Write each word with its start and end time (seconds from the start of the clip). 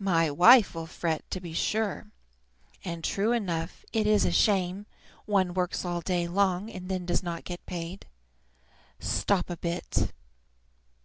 My 0.00 0.32
wife 0.32 0.74
will 0.74 0.88
fret, 0.88 1.30
to 1.30 1.40
be 1.40 1.52
sure. 1.52 2.10
And, 2.84 3.04
true 3.04 3.30
enough, 3.30 3.84
it 3.92 4.04
is 4.04 4.24
a 4.24 4.32
shame; 4.32 4.84
one 5.26 5.54
works 5.54 5.84
all 5.84 6.00
day 6.00 6.26
long, 6.26 6.68
and 6.68 6.88
then 6.88 7.06
does 7.06 7.22
not 7.22 7.44
get 7.44 7.64
paid. 7.66 8.08
Stop 8.98 9.48
a 9.48 9.56
bit! 9.56 10.12